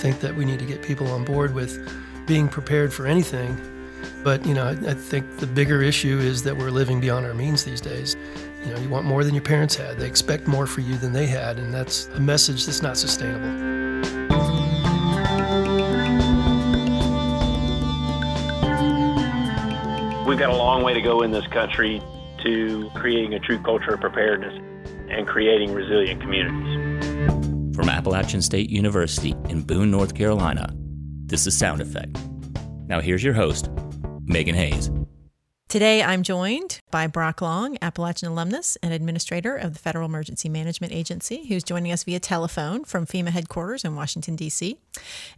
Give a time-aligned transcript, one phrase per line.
[0.00, 1.86] think that we need to get people on board with
[2.26, 3.60] being prepared for anything.
[4.24, 7.34] But, you know, I, I think the bigger issue is that we're living beyond our
[7.34, 8.16] means these days.
[8.64, 9.98] You know, you want more than your parents had.
[9.98, 13.48] They expect more for you than they had, and that's a message that's not sustainable.
[20.26, 22.00] We've got a long way to go in this country
[22.42, 24.54] to creating a true culture of preparedness
[25.10, 27.49] and creating resilient communities.
[27.80, 30.70] From Appalachian State University in Boone, North Carolina,
[31.24, 32.14] this is Sound Effect.
[32.88, 33.70] Now here's your host,
[34.26, 34.90] Megan Hayes.
[35.70, 40.92] Today, I'm joined by Brock Long, Appalachian alumnus and administrator of the Federal Emergency Management
[40.92, 44.76] Agency, who's joining us via telephone from FEMA headquarters in Washington, D.C.,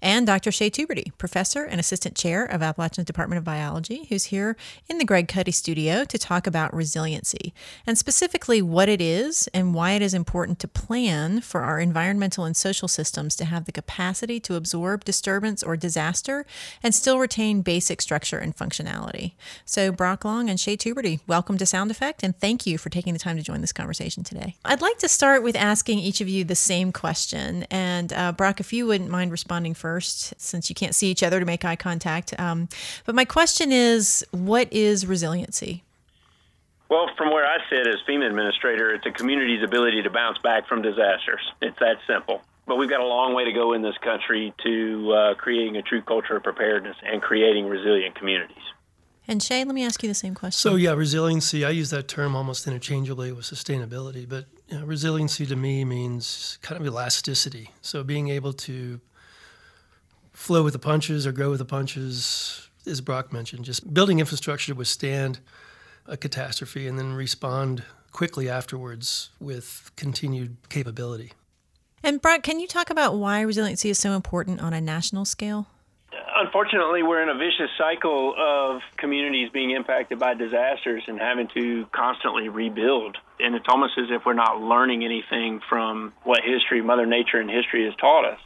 [0.01, 0.51] and Dr.
[0.51, 4.57] Shea Tuberty, professor and assistant chair of Appalachian's Department of Biology, who's here
[4.89, 7.53] in the Greg Cuddy studio to talk about resiliency
[7.87, 12.47] and specifically what it is and why it is important to plan for our environmental
[12.47, 16.47] and social systems to have the capacity to absorb disturbance or disaster
[16.83, 19.33] and still retain basic structure and functionality.
[19.67, 23.13] So, Brock Long and Shea Tuberty, welcome to Sound Effect, and thank you for taking
[23.13, 24.55] the time to join this conversation today.
[24.65, 27.65] I'd like to start with asking each of you the same question.
[27.71, 31.41] And uh, Brock, if you wouldn't mind responding first, since you can't see each other
[31.41, 32.39] to make eye contact.
[32.39, 32.69] Um,
[33.05, 35.83] but my question is what is resiliency?
[36.89, 40.69] Well, from where I sit as FEMA administrator, it's a community's ability to bounce back
[40.69, 41.41] from disasters.
[41.61, 42.43] It's that simple.
[42.67, 45.83] But we've got a long way to go in this country to uh, creating a
[45.83, 48.63] true culture of preparedness and creating resilient communities.
[49.29, 50.59] And Shea, let me ask you the same question.
[50.59, 55.47] So, yeah, resiliency, I use that term almost interchangeably with sustainability, but you know, resiliency
[55.47, 57.71] to me means kind of elasticity.
[57.83, 59.01] So, being able to
[60.33, 64.73] flow with the punches or go with the punches, as Brock mentioned, just building infrastructure
[64.73, 65.39] to withstand
[66.07, 71.33] a catastrophe and then respond quickly afterwards with continued capability.
[72.03, 75.69] And Brock, can you talk about why resiliency is so important on a national scale?
[76.35, 81.87] Unfortunately, we're in a vicious cycle of communities being impacted by disasters and having to
[81.93, 83.17] constantly rebuild.
[83.41, 87.51] And it's almost as if we're not learning anything from what history, Mother Nature, and
[87.51, 88.41] history has taught us.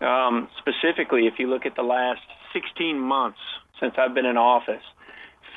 [0.00, 3.38] Um, specifically, if you look at the last 16 months
[3.80, 4.82] since I've been in office,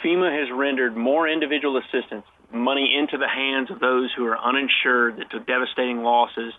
[0.03, 5.17] FEMA has rendered more individual assistance, money into the hands of those who are uninsured
[5.17, 6.53] that took devastating losses,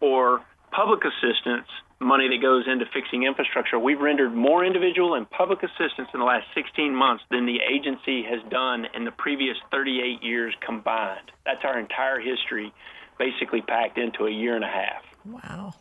[0.00, 1.66] or public assistance
[2.00, 3.78] money that goes into fixing infrastructure.
[3.78, 8.22] We've rendered more individual and public assistance in the last 16 months than the agency
[8.22, 11.32] has done in the previous 38 years combined.
[11.44, 12.72] That's our entire history
[13.18, 15.02] basically packed into a year and a half.
[15.24, 15.74] Wow.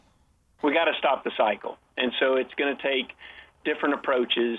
[0.63, 1.77] We got to stop the cycle.
[1.97, 3.11] And so it's going to take
[3.63, 4.57] different approaches,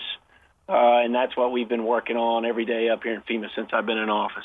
[0.69, 3.71] uh, and that's what we've been working on every day up here in FEMA since
[3.73, 4.45] I've been in office.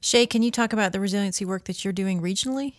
[0.00, 2.74] Shea, can you talk about the resiliency work that you're doing regionally?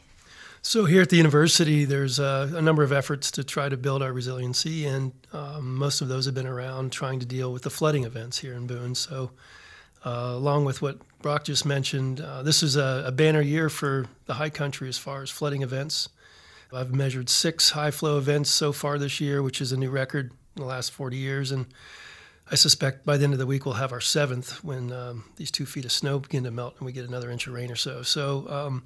[0.67, 4.01] So here at the university, there's a, a, number of efforts to try to build
[4.01, 7.69] our resiliency, and um, most of those have been around trying to deal with the
[7.69, 8.95] flooding events here in Boone.
[8.95, 9.29] So,
[10.03, 14.07] uh, along with what Brock just mentioned, uh, this is a, a, banner year for
[14.25, 16.09] the high country as far as flooding events.
[16.73, 20.31] I've measured six high flow events so far this year, which is a new record
[20.55, 21.67] in the last 40 years, and
[22.49, 25.51] I suspect by the end of the week we'll have our seventh when um, these
[25.51, 27.75] two feet of snow begin to melt and we get another inch of rain or
[27.75, 28.01] so.
[28.01, 28.49] So.
[28.49, 28.83] Um,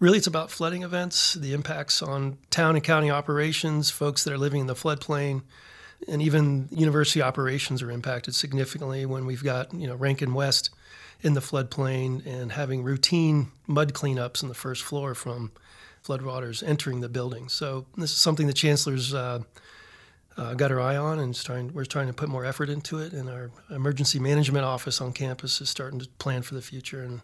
[0.00, 4.38] Really, it's about flooding events, the impacts on town and county operations, folks that are
[4.38, 5.42] living in the floodplain,
[6.08, 10.70] and even university operations are impacted significantly when we've got you know Rankin West
[11.20, 15.52] in the floodplain and having routine mud cleanups on the first floor from
[16.02, 17.50] floodwaters entering the building.
[17.50, 19.40] So this is something the chancellor's uh,
[20.38, 21.38] uh, got her eye on, and
[21.74, 23.12] we're trying to put more effort into it.
[23.12, 27.20] And our emergency management office on campus is starting to plan for the future and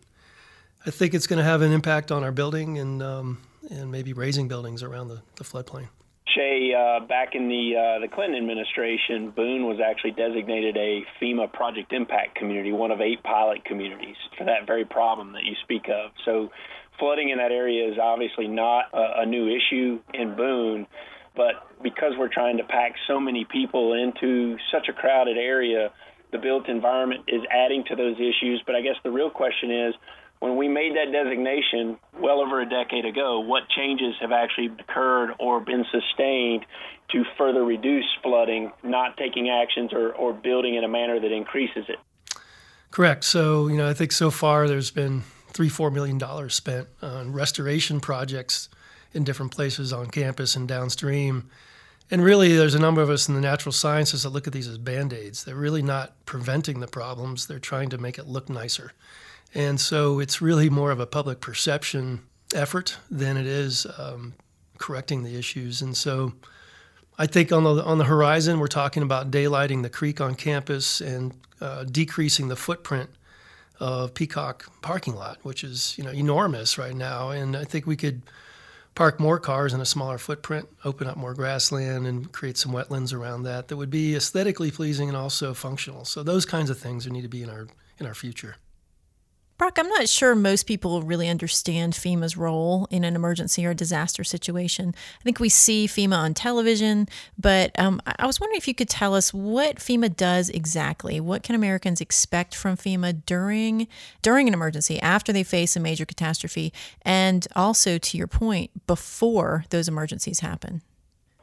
[0.87, 3.39] I think it's going to have an impact on our building and um,
[3.71, 5.89] and maybe raising buildings around the, the floodplain.
[6.29, 11.53] Shea, uh, back in the uh, the Clinton administration, Boone was actually designated a FEMA
[11.53, 15.89] Project Impact Community, one of eight pilot communities for that very problem that you speak
[15.89, 16.13] of.
[16.25, 16.51] So,
[17.01, 20.87] flooding in that area is obviously not a, a new issue in Boone,
[21.35, 25.91] but because we're trying to pack so many people into such a crowded area,
[26.31, 28.62] the built environment is adding to those issues.
[28.65, 29.94] But I guess the real question is
[30.41, 35.31] when we made that designation well over a decade ago, what changes have actually occurred
[35.38, 36.67] or been sustained
[37.12, 41.85] to further reduce flooding, not taking actions or, or building in a manner that increases
[41.88, 41.99] it?
[42.91, 43.25] Correct.
[43.25, 45.23] So, you know, I think so far there's been
[45.53, 48.69] three, four million dollars spent on restoration projects
[49.12, 51.49] in different places on campus and downstream.
[52.11, 54.69] And really, there's a number of us in the natural sciences that look at these
[54.69, 55.44] as band aids.
[55.44, 58.93] They're really not preventing the problems, they're trying to make it look nicer.
[59.56, 62.20] And so it's really more of a public perception
[62.55, 64.35] effort than it is um,
[64.76, 65.81] correcting the issues.
[65.81, 66.35] And so
[67.17, 71.00] I think on the on the horizon, we're talking about daylighting the creek on campus
[71.00, 71.32] and
[71.62, 73.08] uh, decreasing the footprint
[73.81, 77.31] of Peacock parking lot, which is you know enormous right now.
[77.31, 78.20] And I think we could
[78.94, 83.14] park more cars in a smaller footprint, open up more grassland, and create some wetlands
[83.14, 86.05] around that that would be aesthetically pleasing and also functional.
[86.05, 87.69] So those kinds of things need to be in our
[87.99, 88.56] in our future.
[89.58, 94.23] Brock, I'm not sure most people really understand FEMA's role in an emergency or disaster
[94.23, 94.94] situation.
[95.19, 97.08] I think we see FEMA on television,
[97.38, 101.20] but um, I was wondering if you could tell us what FEMA does exactly.
[101.20, 103.88] What can Americans expect from FEMA during
[104.20, 106.70] during an emergency, after they face a major catastrophe,
[107.00, 110.82] and also, to your point, before those emergencies happen?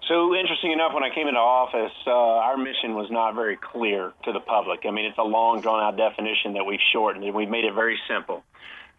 [0.10, 4.12] So interesting enough, when I came into office, uh, our mission was not very clear
[4.26, 4.82] to the public.
[4.86, 7.98] I mean, it's a long, drawn-out definition that we've shortened, and we've made it very
[8.08, 8.44] simple.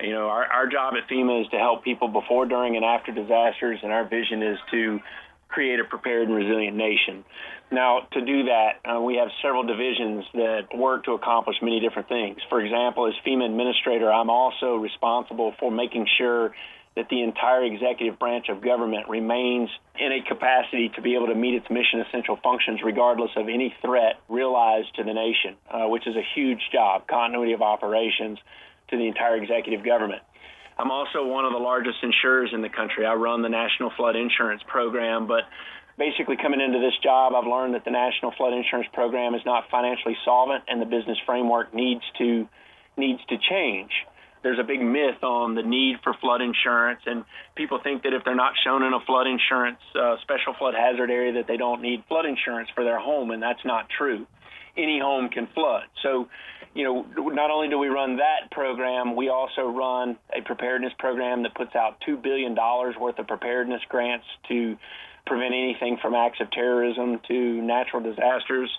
[0.00, 3.12] You know, our, our job at FEMA is to help people before, during, and after
[3.12, 5.00] disasters, and our vision is to
[5.48, 7.24] create a prepared and resilient nation.
[7.70, 12.08] Now, to do that, uh, we have several divisions that work to accomplish many different
[12.08, 12.38] things.
[12.48, 16.54] For example, as FEMA administrator, I'm also responsible for making sure
[16.96, 19.68] that the entire executive branch of government remains
[19.98, 23.74] in a capacity to be able to meet its mission essential functions regardless of any
[23.82, 28.38] threat realized to the nation, uh, which is a huge job, continuity of operations
[28.88, 30.22] to the entire executive government.
[30.78, 33.06] I'm also one of the largest insurers in the country.
[33.06, 35.44] I run the National Flood Insurance Program, but
[35.98, 39.64] basically coming into this job, I've learned that the National Flood Insurance Program is not
[39.70, 42.48] financially solvent and the business framework needs to
[42.96, 43.90] needs to change
[44.44, 47.24] there's a big myth on the need for flood insurance, and
[47.56, 51.10] people think that if they're not shown in a flood insurance uh, special flood hazard
[51.10, 54.26] area, that they don't need flood insurance for their home, and that's not true.
[54.76, 55.84] Any home can flood.
[56.02, 56.28] So,
[56.74, 61.42] you know, not only do we run that program, we also run a preparedness program
[61.44, 64.76] that puts out two billion dollars worth of preparedness grants to
[65.26, 68.70] prevent anything from acts of terrorism to natural disasters.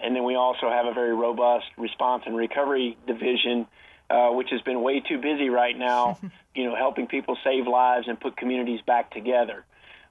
[0.00, 3.66] And then we also have a very robust response and recovery division
[4.12, 6.18] uh, which has been way too busy right now,
[6.54, 9.64] you know, helping people save lives and put communities back together.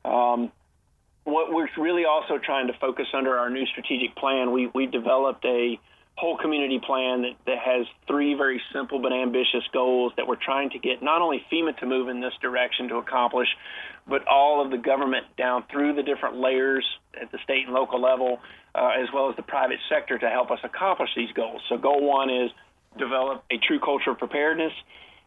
[0.04, 0.52] Um,
[1.24, 5.46] what we're really also trying to focus under our new strategic plan, we, we developed
[5.46, 5.80] a
[6.16, 10.72] whole community plan that, that has three very simple but ambitious goals that we're trying
[10.72, 13.48] to get not only FEMA to move in this direction to accomplish,
[14.08, 16.86] but all of the government down through the different layers
[17.22, 18.40] at the state and local level,
[18.74, 21.62] uh, as well as the private sector to help us accomplish these goals.
[21.70, 22.52] So, goal one is
[22.98, 24.74] develop a true culture of preparedness.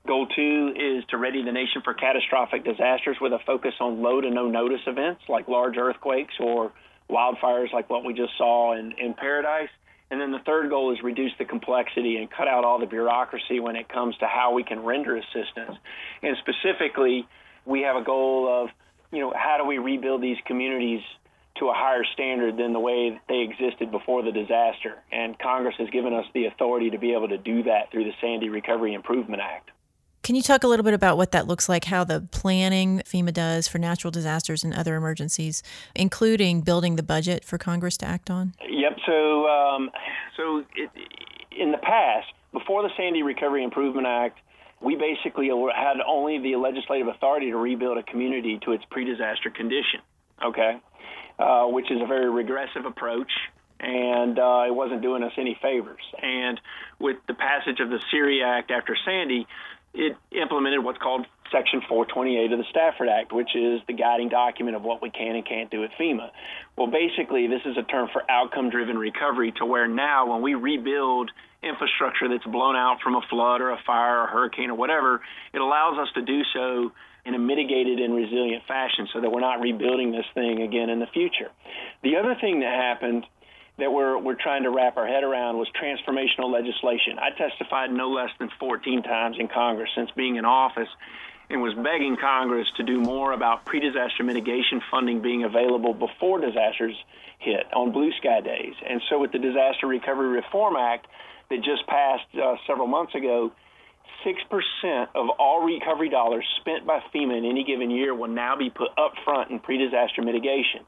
[0.06, 4.20] Goal two is to ready the nation for catastrophic disasters with a focus on low
[4.20, 6.72] to no notice events like large earthquakes or
[7.08, 9.70] wildfires like what we just saw in, in Paradise.
[10.10, 13.60] And then the third goal is reduce the complexity and cut out all the bureaucracy
[13.60, 15.76] when it comes to how we can render assistance.
[16.22, 17.26] And specifically,
[17.64, 18.68] we have a goal of,
[19.10, 21.00] you know, how do we rebuild these communities
[21.58, 25.02] to a higher standard than the way they existed before the disaster.
[25.12, 28.12] And Congress has given us the authority to be able to do that through the
[28.20, 29.70] Sandy Recovery Improvement Act.
[30.24, 33.32] Can you talk a little bit about what that looks like, how the planning FEMA
[33.32, 35.62] does for natural disasters and other emergencies,
[35.94, 38.54] including building the budget for Congress to act on?
[38.66, 38.96] Yep.
[39.04, 39.90] So, um,
[40.36, 40.90] so it,
[41.56, 44.38] in the past, before the Sandy Recovery Improvement Act,
[44.80, 50.00] we basically had only the legislative authority to rebuild a community to its pre-disaster condition.
[50.42, 50.80] Okay.
[51.38, 53.30] Uh, which is a very regressive approach,
[53.80, 56.02] and uh, it wasn't doing us any favors.
[56.22, 56.60] And
[57.00, 59.46] with the passage of the SERI Act after Sandy,
[59.94, 64.76] it implemented what's called Section 428 of the Stafford Act, which is the guiding document
[64.76, 66.30] of what we can and can't do at FEMA.
[66.76, 70.54] Well, basically, this is a term for outcome driven recovery, to where now when we
[70.54, 71.30] rebuild
[71.62, 75.20] infrastructure that's blown out from a flood or a fire or a hurricane or whatever,
[75.52, 76.92] it allows us to do so
[77.24, 81.00] in a mitigated and resilient fashion so that we're not rebuilding this thing again in
[81.00, 81.50] the future.
[82.02, 83.26] The other thing that happened
[83.78, 87.18] that we're, we're trying to wrap our head around was transformational legislation.
[87.18, 90.88] I testified no less than 14 times in Congress since being in office
[91.50, 96.40] and was begging Congress to do more about pre disaster mitigation funding being available before
[96.40, 96.94] disasters
[97.38, 98.74] hit on blue sky days.
[98.88, 101.06] And so, with the Disaster Recovery Reform Act
[101.50, 103.52] that just passed uh, several months ago,
[104.24, 108.70] 6% of all recovery dollars spent by FEMA in any given year will now be
[108.70, 110.80] put up front in pre disaster mitigation.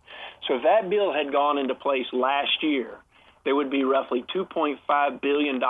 [0.49, 2.99] So if that bill had gone into place last year,
[3.45, 5.61] there would be roughly $2.5 billion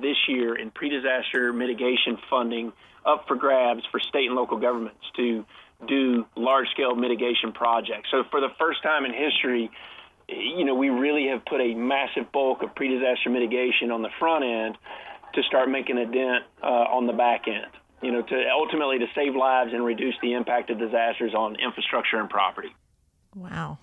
[0.00, 2.72] this year in pre disaster mitigation funding
[3.06, 5.44] up for grabs for state and local governments to
[5.88, 8.08] do large scale mitigation projects.
[8.10, 9.70] So for the first time in history,
[10.28, 14.10] you know, we really have put a massive bulk of pre disaster mitigation on the
[14.18, 14.76] front end
[15.34, 17.72] to start making a dent uh, on the back end.
[18.02, 22.18] You know, to ultimately to save lives and reduce the impact of disasters on infrastructure
[22.18, 22.74] and property.
[23.34, 23.78] Wow.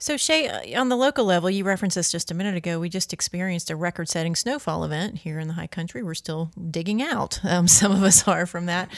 [0.00, 2.78] So, Shea, uh, on the local level, you referenced this just a minute ago.
[2.78, 6.04] We just experienced a record setting snowfall event here in the high country.
[6.04, 7.40] We're still digging out.
[7.44, 8.88] Um, some of us are from that.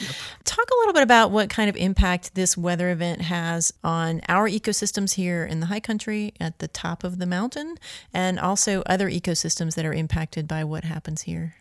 [0.43, 4.47] Talk a little bit about what kind of impact this weather event has on our
[4.47, 7.77] ecosystems here in the high country at the top of the mountain
[8.13, 11.55] and also other ecosystems that are impacted by what happens here.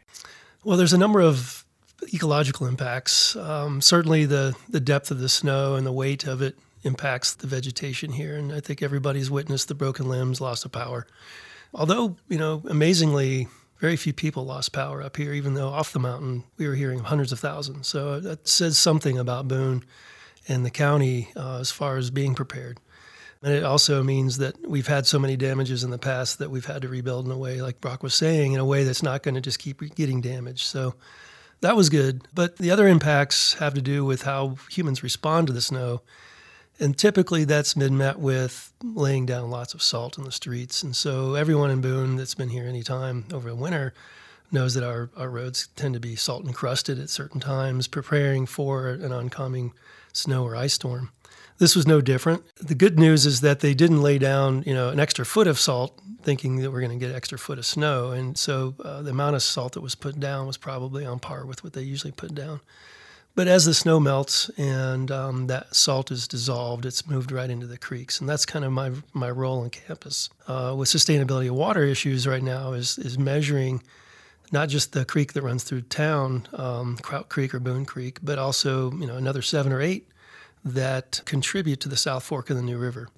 [0.64, 1.64] Well, there's a number of
[2.12, 3.37] ecological impacts.
[3.37, 7.46] Um, certainly, the, the depth of the snow and the weight of it impacts the
[7.46, 8.37] vegetation here.
[8.37, 11.06] And I think everybody's witnessed the broken limbs, loss of power.
[11.72, 15.99] Although, you know, amazingly, very few people lost power up here, even though off the
[15.99, 17.87] mountain we were hearing hundreds of thousands.
[17.87, 19.84] So that says something about Boone
[20.49, 22.78] and the county uh, as far as being prepared.
[23.42, 26.66] And it also means that we've had so many damages in the past that we've
[26.66, 29.22] had to rebuild in a way, like Brock was saying, in a way that's not
[29.22, 30.66] going to just keep getting damaged.
[30.66, 30.94] So
[31.62, 32.26] that was good.
[32.34, 36.02] But the other impacts have to do with how humans respond to the snow
[36.80, 40.82] and typically that's been met with laying down lots of salt in the streets.
[40.82, 43.92] And so everyone in Boone that's been here any time over the winter
[44.50, 48.88] knows that our, our roads tend to be salt encrusted at certain times, preparing for
[48.88, 49.72] an oncoming
[50.12, 51.10] snow or ice storm.
[51.58, 52.42] This was no different.
[52.56, 55.60] The good news is that they didn't lay down, you know, an extra foot of
[55.60, 59.10] salt, thinking that we're going to get extra foot of snow, and so uh, the
[59.10, 62.12] amount of salt that was put down was probably on par with what they usually
[62.12, 62.60] put down.
[63.37, 67.66] But as the snow melts and um, that salt is dissolved, it's moved right into
[67.66, 71.54] the creeks, and that's kind of my my role on campus uh, with sustainability of
[71.54, 73.82] water issues right now is is measuring
[74.52, 78.38] not just the creek that runs through town, um, Kraut Creek or Boone Creek, but
[78.38, 80.08] also you know another seven or eight
[80.64, 83.08] that contribute to the South Fork of the New River.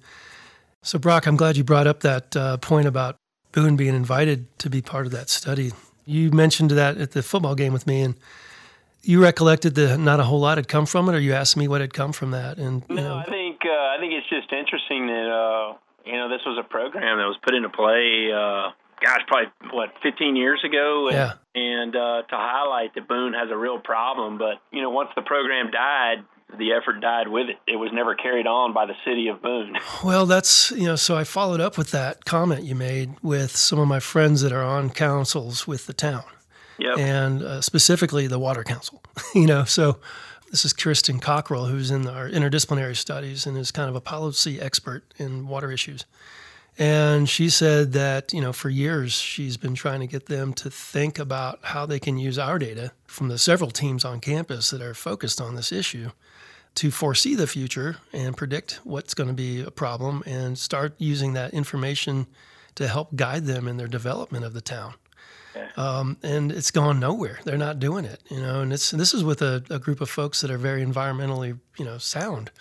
[0.83, 3.17] So Brock, I'm glad you brought up that uh, point about
[3.51, 5.71] Boone being invited to be part of that study.
[6.05, 8.15] You mentioned that at the football game with me, and
[9.03, 11.67] you recollected that not a whole lot had come from it, or you asked me
[11.67, 12.57] what had come from that?
[12.57, 13.15] And no, know.
[13.17, 16.67] I think uh, I think it's just interesting that uh, you know this was a
[16.67, 18.31] program that was put into play.
[18.31, 18.71] Uh,
[19.03, 21.33] gosh, probably what 15 years ago, and, yeah.
[21.53, 24.37] and uh, to highlight that Boone has a real problem.
[24.37, 26.23] But you know, once the program died,
[26.57, 27.57] the effort died with it.
[27.67, 29.77] It was never carried on by the city of Boone.
[30.03, 33.79] Well, that's, you know, so I followed up with that comment you made with some
[33.79, 36.23] of my friends that are on councils with the town
[36.77, 36.97] yep.
[36.97, 39.01] and uh, specifically the Water Council.
[39.35, 39.99] you know, so
[40.51, 44.61] this is Kristan Cockerill, who's in our interdisciplinary studies and is kind of a policy
[44.61, 46.05] expert in water issues.
[46.77, 50.69] And she said that, you know, for years she's been trying to get them to
[50.69, 54.81] think about how they can use our data from the several teams on campus that
[54.81, 56.09] are focused on this issue
[56.75, 61.33] to foresee the future and predict what's going to be a problem and start using
[61.33, 62.25] that information
[62.75, 64.95] to help guide them in their development of the town.
[65.77, 67.39] Um, and it's gone nowhere.
[67.43, 68.61] They're not doing it, you know.
[68.61, 71.85] And it's this is with a, a group of folks that are very environmentally, you
[71.85, 72.51] know, sound.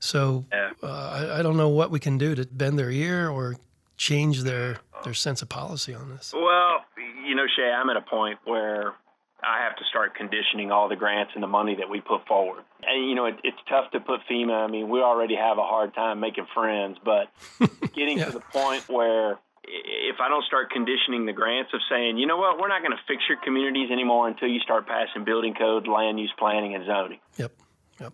[0.00, 0.70] So yeah.
[0.82, 3.56] uh, I, I, don't know what we can do to bend their ear or
[3.98, 6.32] change their their sense of policy on this.
[6.34, 6.84] Well,
[7.26, 8.94] you know, Shea, I'm at a point where
[9.42, 12.64] I have to start conditioning all the grants and the money that we put forward.
[12.82, 14.64] And you know, it, it's tough to put FEMA.
[14.64, 17.28] I mean, we already have a hard time making friends, but
[17.94, 18.26] getting yeah.
[18.26, 22.36] to the point where if I don't start conditioning the grants of saying, you know
[22.36, 25.86] what, we're not going to fix your communities anymore until you start passing building code,
[25.86, 27.20] land use planning, and zoning.
[27.36, 27.52] Yep.
[28.00, 28.12] Yep.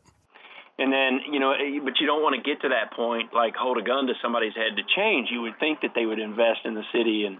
[0.79, 3.55] And then, you know, eh, but you don't want to get to that point, like
[3.57, 5.29] hold a gun to somebody's head to change.
[5.31, 7.39] You would think that they would invest in the city and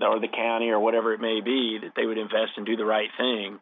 [0.00, 2.84] or the county or whatever it may be, that they would invest and do the
[2.84, 3.58] right thing.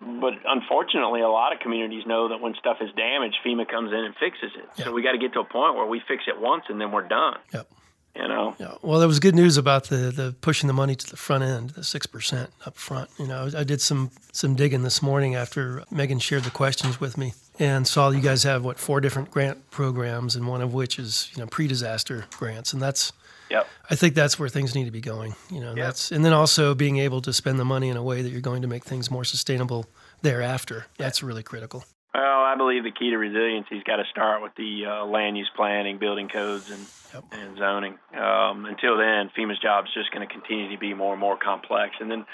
[0.00, 3.98] But unfortunately, a lot of communities know that when stuff is damaged, FEMA comes in
[4.00, 4.66] and fixes it.
[4.78, 4.86] Yep.
[4.86, 6.90] So we got to get to a point where we fix it once and then
[6.90, 7.38] we're done.
[7.52, 7.68] Yep
[8.14, 8.54] you know.
[8.58, 8.74] Yeah.
[8.82, 11.70] Well, there was good news about the the pushing the money to the front end,
[11.70, 13.10] the six percent up front.
[13.18, 17.16] You know, I did some some digging this morning after Megan shared the questions with
[17.16, 20.98] me, and saw you guys have what four different grant programs, and one of which
[20.98, 23.12] is you know pre-disaster grants, and that's.
[23.50, 23.66] Yep.
[23.90, 25.34] I think that's where things need to be going.
[25.50, 25.86] You know, yep.
[25.86, 28.40] that's and then also being able to spend the money in a way that you're
[28.40, 29.86] going to make things more sustainable
[30.22, 30.86] thereafter.
[30.98, 31.84] That's really critical.
[32.12, 35.50] Well, I believe the key to resiliency's got to start with the uh, land use
[35.54, 37.24] planning, building codes, and yep.
[37.32, 37.98] and zoning.
[38.14, 41.36] Um, until then, FEMA's job is just going to continue to be more and more
[41.36, 41.96] complex.
[42.00, 42.26] And then,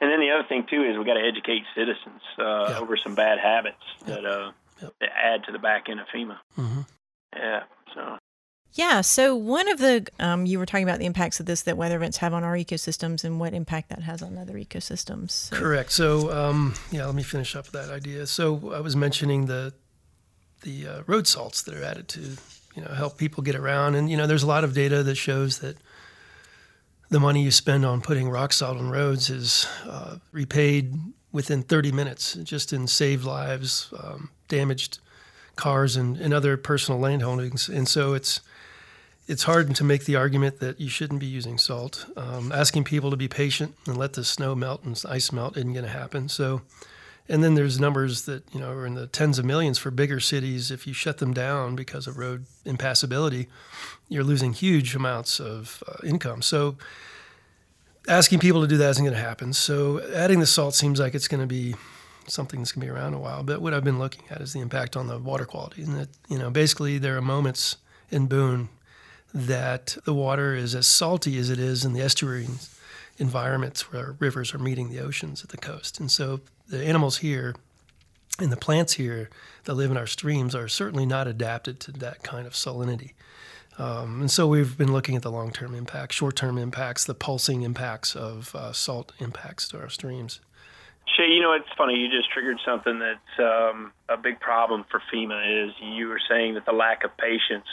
[0.00, 2.82] and then the other thing too is we got to educate citizens uh, yep.
[2.82, 4.22] over some bad habits yep.
[4.22, 6.38] that uh, that add to the back end of FEMA.
[6.58, 6.80] Mm-hmm.
[7.34, 7.62] Yeah.
[8.82, 9.00] Yeah.
[9.00, 11.96] So one of the um, you were talking about the impacts of this that weather
[11.96, 15.30] events have on our ecosystems and what impact that has on other ecosystems.
[15.30, 15.56] So.
[15.56, 15.92] Correct.
[15.92, 18.26] So um, yeah, let me finish up that idea.
[18.26, 19.72] So I was mentioning the
[20.62, 22.20] the uh, road salts that are added to
[22.74, 25.14] you know help people get around, and you know there's a lot of data that
[25.14, 25.76] shows that
[27.08, 30.92] the money you spend on putting rock salt on roads is uh, repaid
[31.30, 34.98] within 30 minutes, just in saved lives, um, damaged
[35.54, 37.68] cars, and, and other personal land holdings.
[37.68, 38.40] And so it's
[39.32, 42.04] it's hard to make the argument that you shouldn't be using salt.
[42.18, 45.72] Um, asking people to be patient and let the snow melt and ice melt isn't
[45.72, 46.28] going to happen.
[46.28, 46.60] So,
[47.30, 50.20] and then there's numbers that you know are in the tens of millions for bigger
[50.20, 50.70] cities.
[50.70, 53.46] If you shut them down because of road impassability,
[54.10, 56.42] you're losing huge amounts of uh, income.
[56.42, 56.76] So,
[58.06, 59.54] asking people to do that isn't going to happen.
[59.54, 61.74] So, adding the salt seems like it's going to be
[62.28, 63.42] something that's going to be around a while.
[63.42, 66.10] But what I've been looking at is the impact on the water quality, and that
[66.28, 67.78] you know basically there are moments
[68.10, 68.68] in Boone
[69.34, 72.46] that the water is as salty as it is in the estuary
[73.18, 76.00] environments where rivers are meeting the oceans at the coast.
[76.00, 77.54] And so the animals here
[78.38, 79.30] and the plants here
[79.64, 83.12] that live in our streams are certainly not adapted to that kind of salinity.
[83.78, 87.14] Um, and so we've been looking at the long term impacts, short term impacts, the
[87.14, 90.40] pulsing impacts of uh, salt impacts to our streams.
[91.16, 91.94] Shea, you know, it's funny.
[91.94, 95.66] You just triggered something that's um, a big problem for FEMA.
[95.66, 97.66] Is you were saying that the lack of patience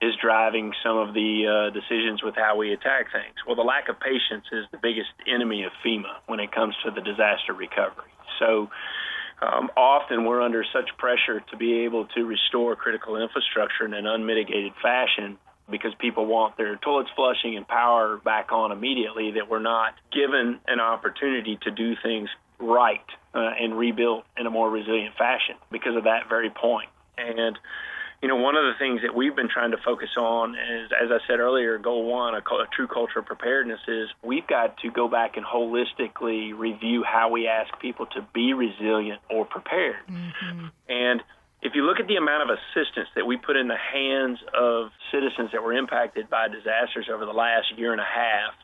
[0.00, 3.34] is driving some of the uh, decisions with how we attack things.
[3.46, 6.90] Well, the lack of patience is the biggest enemy of FEMA when it comes to
[6.90, 8.12] the disaster recovery.
[8.38, 8.68] So
[9.40, 14.06] um, often we're under such pressure to be able to restore critical infrastructure in an
[14.06, 15.38] unmitigated fashion
[15.70, 20.60] because people want their toilets flushing and power back on immediately that we're not given
[20.68, 25.96] an opportunity to do things right uh, and rebuild in a more resilient fashion because
[25.96, 26.88] of that very point.
[27.18, 27.58] And
[28.22, 31.10] you know, one of the things that we've been trying to focus on is, as
[31.10, 34.90] I said earlier, goal one, a, a true culture of preparedness is we've got to
[34.90, 40.06] go back and holistically review how we ask people to be resilient or prepared.
[40.10, 40.66] Mm-hmm.
[40.88, 41.22] And
[41.62, 44.90] if you look at the amount of assistance that we put in the hands of
[45.12, 48.54] citizens that were impacted by disasters over the last year and a half,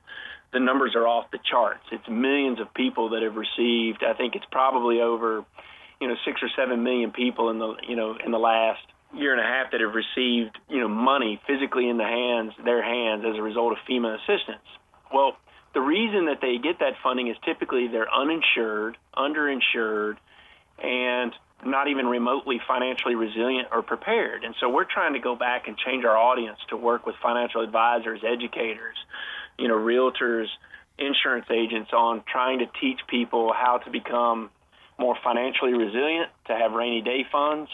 [0.53, 1.85] the numbers are off the charts.
[1.91, 4.05] It's millions of people that have received.
[4.05, 5.45] I think it's probably over,
[6.01, 8.81] you know, six or seven million people in the, you know, in the last
[9.15, 12.83] year and a half that have received, you know, money physically in the hands, their
[12.83, 14.65] hands as a result of FEMA assistance.
[15.13, 15.37] Well,
[15.75, 20.17] the reason that they get that funding is typically they're uninsured, underinsured,
[20.83, 21.33] and
[21.65, 24.45] not even remotely financially resilient or prepared.
[24.45, 27.63] And so we're trying to go back and change our audience to work with financial
[27.63, 28.97] advisors, educators,
[29.59, 30.47] you know, realtors,
[30.99, 34.51] insurance agents on trying to teach people how to become
[34.99, 37.71] more financially resilient, to have rainy day funds,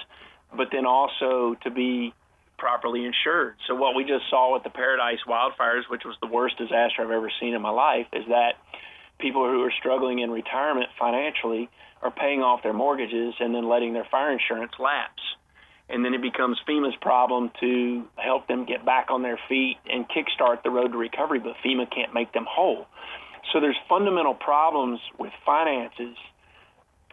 [0.57, 2.13] but then also to be
[2.59, 3.55] properly insured.
[3.67, 7.11] So what we just saw with the Paradise wildfires, which was the worst disaster I've
[7.11, 8.55] ever seen in my life, is that
[9.19, 11.69] people who are struggling in retirement financially
[12.03, 15.23] are paying off their mortgages and then letting their fire insurance lapse.
[15.89, 20.05] And then it becomes FEMA's problem to help them get back on their feet and
[20.09, 22.87] kickstart the road to recovery, but FEMA can't make them whole.
[23.53, 26.17] So there's fundamental problems with finances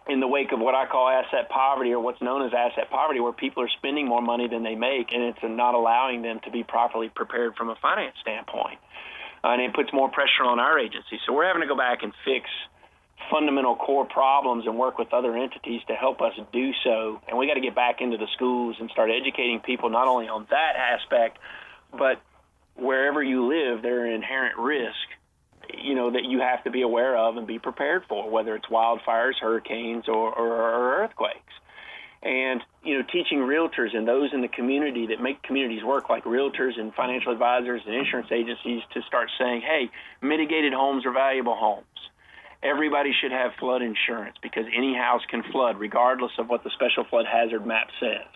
[0.07, 3.19] in the wake of what I call asset poverty or what's known as asset poverty,
[3.19, 6.51] where people are spending more money than they make, and it's not allowing them to
[6.51, 8.77] be properly prepared from a finance standpoint.
[9.43, 11.19] Uh, and it puts more pressure on our agency.
[11.25, 12.49] So we're having to go back and fix
[13.31, 17.19] fundamental core problems and work with other entities to help us do so.
[17.27, 20.27] And we got to get back into the schools and start educating people not only
[20.27, 21.39] on that aspect,
[21.91, 22.21] but
[22.75, 25.14] wherever you live, there are inherent risks
[25.73, 28.67] you know that you have to be aware of and be prepared for, whether it's
[28.67, 31.53] wildfires, hurricanes, or, or, or earthquakes.
[32.23, 36.23] And you know, teaching realtors and those in the community that make communities work, like
[36.23, 39.89] realtors and financial advisors and insurance agencies, to start saying, "Hey,
[40.21, 41.85] mitigated homes are valuable homes.
[42.63, 47.03] Everybody should have flood insurance because any house can flood, regardless of what the special
[47.03, 48.27] flood hazard map says."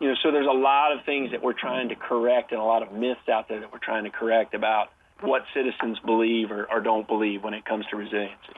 [0.00, 2.64] You know, so there's a lot of things that we're trying to correct and a
[2.64, 6.64] lot of myths out there that we're trying to correct about what citizens believe or,
[6.70, 8.54] or don't believe when it comes to resiliency.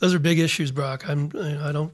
[0.00, 1.08] Those are big issues, Brock.
[1.08, 1.92] I'm I don't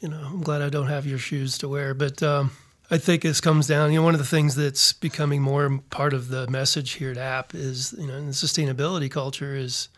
[0.00, 2.52] you know I'm glad I don't have your shoes to wear, but um,
[2.90, 3.92] I think this comes down.
[3.92, 7.16] You know, one of the things that's becoming more part of the message here at
[7.16, 9.88] App is you know in the sustainability culture is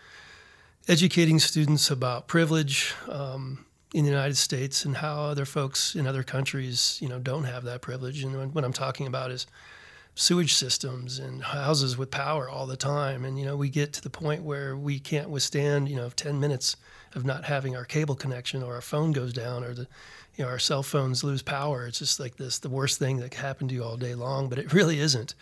[0.88, 2.94] educating students about privilege.
[3.08, 7.44] Um, in the United States and how other folks in other countries, you know, don't
[7.44, 8.24] have that privilege.
[8.24, 9.46] And what I'm talking about is
[10.14, 13.24] sewage systems and houses with power all the time.
[13.24, 16.38] And, you know, we get to the point where we can't withstand, you know, 10
[16.38, 16.76] minutes
[17.14, 19.88] of not having our cable connection or our phone goes down or the,
[20.36, 21.86] you know, our cell phones lose power.
[21.86, 24.48] It's just like this, the worst thing that can happen to you all day long,
[24.48, 25.34] but it really isn't.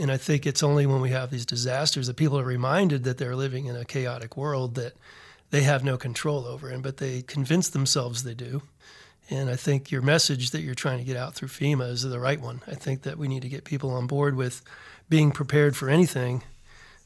[0.00, 3.18] And I think it's only when we have these disasters that people are reminded that
[3.18, 4.94] they're living in a chaotic world that
[5.50, 8.62] they have no control over and but they convince themselves they do.
[9.28, 12.20] And I think your message that you're trying to get out through FEMA is the
[12.20, 12.62] right one.
[12.66, 14.62] I think that we need to get people on board with
[15.08, 16.44] being prepared for anything.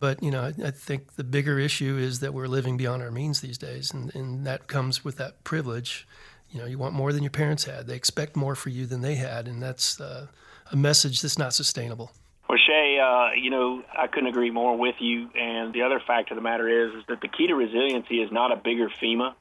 [0.00, 3.10] But you know, I, I think the bigger issue is that we're living beyond our
[3.10, 6.06] means these days, and, and that comes with that privilege.
[6.50, 7.86] You know, you want more than your parents had.
[7.86, 10.26] They expect more for you than they had, and that's uh,
[10.72, 12.12] a message that's not sustainable.
[12.48, 15.30] Well, Shea, uh, you know, I couldn't agree more with you.
[15.36, 18.32] And the other fact of the matter is, is that the key to resiliency is
[18.32, 19.34] not a bigger FEMA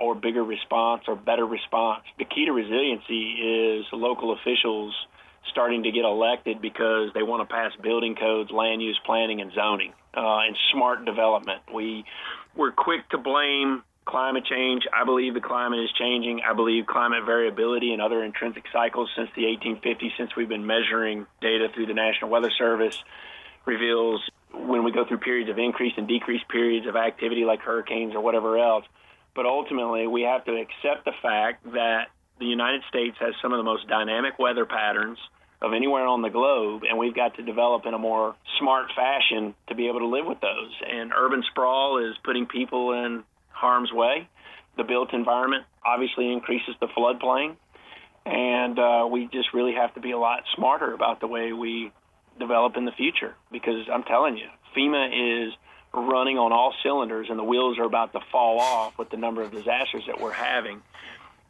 [0.00, 2.04] or bigger response or better response.
[2.18, 4.94] The key to resiliency is local officials
[5.50, 9.52] starting to get elected because they want to pass building codes, land use planning, and
[9.52, 11.62] zoning, uh, and smart development.
[11.72, 12.04] We
[12.56, 14.84] we're quick to blame climate change.
[14.92, 16.40] I believe the climate is changing.
[16.48, 21.26] I believe climate variability and other intrinsic cycles since the 1850s, since we've been measuring
[21.40, 23.02] data through the National Weather Service,
[23.66, 28.14] reveals when we go through periods of increase and decrease periods of activity like hurricanes
[28.14, 28.84] or whatever else.
[29.38, 32.06] But ultimately, we have to accept the fact that
[32.40, 35.16] the United States has some of the most dynamic weather patterns
[35.62, 39.54] of anywhere on the globe, and we've got to develop in a more smart fashion
[39.68, 40.72] to be able to live with those.
[40.90, 44.28] And urban sprawl is putting people in harm's way.
[44.76, 47.54] The built environment obviously increases the floodplain,
[48.26, 51.92] and uh, we just really have to be a lot smarter about the way we
[52.40, 53.36] develop in the future.
[53.52, 55.52] Because I'm telling you, FEMA is
[56.00, 59.42] running on all cylinders, and the wheels are about to fall off with the number
[59.42, 60.82] of disasters that we're having.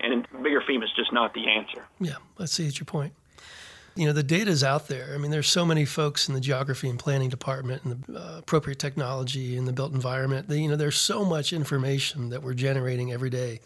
[0.01, 1.85] And bigger FEMA is just not the answer.
[2.01, 3.13] Yeah, let's see at your point
[3.99, 5.11] you know the data is out there.
[5.13, 8.39] I mean, there's so many folks in the geography and planning department and the uh,
[8.39, 10.49] appropriate technology and the built environment.
[10.49, 13.61] you know, there's so much information that we're generating every day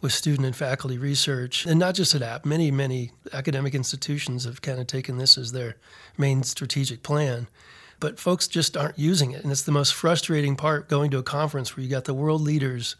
[0.00, 2.46] with student and faculty research, and not just at App.
[2.46, 5.76] Many, many academic institutions have kind of taken this as their
[6.16, 7.48] main strategic plan,
[8.00, 9.42] but folks just aren't using it.
[9.42, 12.40] And it's the most frustrating part going to a conference where you got the world
[12.40, 12.96] leaders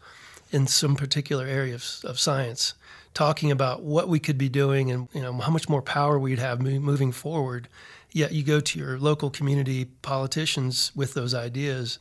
[0.51, 2.73] in some particular area of, of science
[3.17, 6.37] talking about what we could be doing and you know how much more power we'd
[6.37, 7.67] have moving forward.
[8.11, 11.97] Yet you go to your local community politicians with those ideas,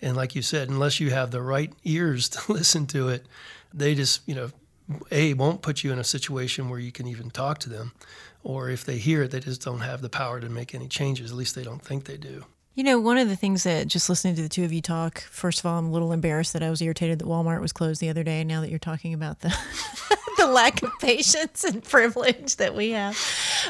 [0.00, 3.26] and like you said, unless you have the right ears to listen to it,
[3.74, 4.50] they just you know
[5.10, 7.92] a won't put you in a situation where you can even talk to them,
[8.42, 11.30] or if they hear it, they just don't have the power to make any changes.
[11.30, 12.44] At least they don't think they do.
[12.74, 15.20] You know, one of the things that just listening to the two of you talk,
[15.24, 18.00] first of all, I'm a little embarrassed that I was irritated that Walmart was closed
[18.00, 18.42] the other day.
[18.44, 19.54] Now that you're talking about the
[20.38, 23.18] the lack of patience and privilege that we have.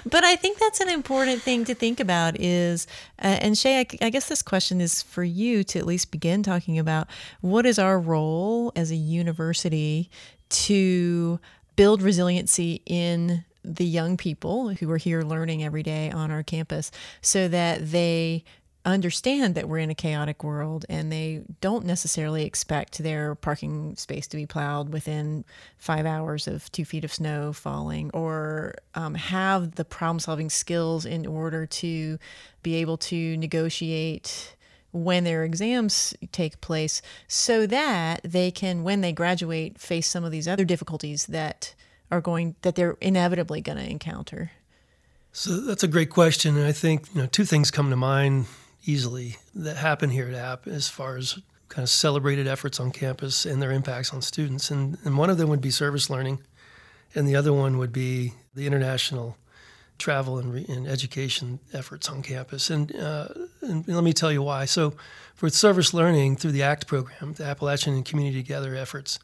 [0.07, 2.87] But I think that's an important thing to think about is,
[3.19, 6.43] uh, and Shea, I, I guess this question is for you to at least begin
[6.43, 7.09] talking about
[7.41, 10.11] what is our role as a university
[10.49, 11.41] to
[11.77, 16.91] build resiliency in the young people who are here learning every day on our campus
[17.21, 18.45] so that they
[18.85, 24.27] understand that we're in a chaotic world and they don't necessarily expect their parking space
[24.27, 25.45] to be plowed within
[25.79, 31.07] five hours of two feet of snow falling or um, have the problem solving skills
[31.07, 32.19] in order to
[32.63, 34.57] be able to negotiate
[34.91, 40.33] when their exams take place so that they can when they graduate face some of
[40.33, 41.75] these other difficulties that
[42.13, 44.53] are going that they're inevitably going to encounter
[45.33, 48.47] so that's a great question and i think you know two things come to mind
[48.85, 53.47] easily that happen here at App as far as kind of celebrated efforts on campus
[53.47, 54.71] and their impacts on students.
[54.71, 56.41] And, and one of them would be service learning,
[57.15, 59.37] and the other one would be the international
[59.99, 62.71] travel and, re- and education efforts on campus.
[62.71, 63.29] And, uh,
[63.63, 64.65] and let me tell you why.
[64.65, 64.95] So,
[65.35, 69.19] for service learning through the ACT program, the Appalachian and Community Together efforts,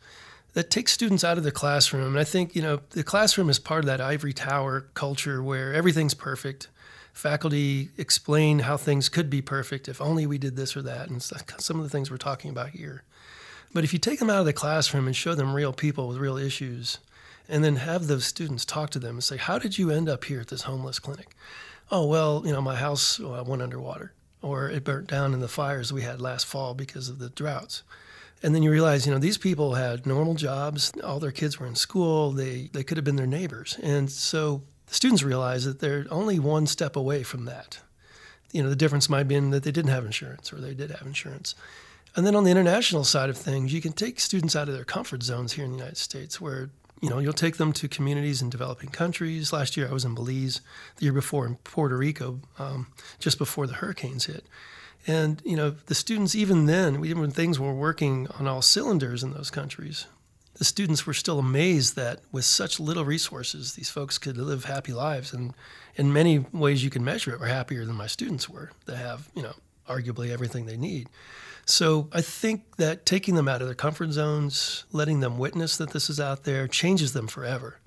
[0.59, 2.09] that takes students out of the classroom.
[2.09, 5.73] And I think, you know, the classroom is part of that ivory tower culture where
[5.73, 6.67] everything's perfect
[7.13, 11.23] faculty explain how things could be perfect if only we did this or that, and
[11.23, 13.05] some of the things we're talking about here.
[13.73, 16.17] But if you take them out of the classroom and show them real people with
[16.17, 16.99] real issues,
[17.49, 20.25] and then have those students talk to them and say, How did you end up
[20.25, 21.37] here at this homeless clinic?
[21.89, 25.47] Oh, well, you know, my house uh, went underwater, or it burnt down in the
[25.47, 27.85] fires we had last fall because of the droughts.
[28.43, 31.67] And then you realize, you know, these people had normal jobs, all their kids were
[31.67, 33.79] in school, they, they could have been their neighbors.
[33.83, 37.81] And so the students realize that they're only one step away from that.
[38.53, 40.91] You know, the difference might be in that they didn't have insurance or they did
[40.91, 41.55] have insurance.
[42.17, 44.85] And then on the international side of things, you can take students out of their
[44.85, 46.71] comfort zones here in the United States where,
[47.03, 49.53] you know, you'll take them to communities in developing countries.
[49.53, 50.61] Last year I was in Belize,
[50.97, 52.87] the year before in Puerto Rico, um,
[53.19, 54.47] just before the hurricanes hit.
[55.09, 59.33] And, you know, the students, even then, when things were working on all cylinders in
[59.33, 60.07] those countries,
[60.57, 64.93] the students were still amazed that with such little resources, these folks could live happy
[64.93, 65.33] lives.
[65.33, 65.55] And
[65.97, 68.71] in many ways, you can measure it, were happier than my students were.
[68.85, 69.55] They have, you know,
[69.89, 71.09] arguably everything they need.
[71.65, 75.91] So I think that taking them out of their comfort zones, letting them witness that
[75.91, 77.79] this is out there, changes them forever.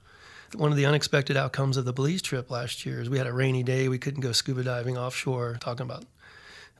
[0.55, 3.33] One of the unexpected outcomes of the Belize trip last year is we had a
[3.33, 3.89] rainy day.
[3.89, 6.03] We couldn't go scuba diving offshore, talking about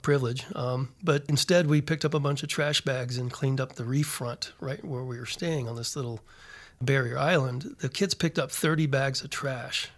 [0.02, 0.46] privilege.
[0.56, 3.86] Um, but instead, we picked up a bunch of trash bags and cleaned up the
[3.86, 6.22] reef front right where we were staying on this little
[6.82, 7.76] barrier island.
[7.80, 9.90] The kids picked up 30 bags of trash